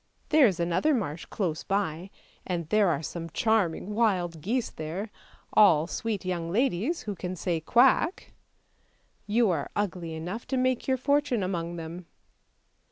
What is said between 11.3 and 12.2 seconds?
among them."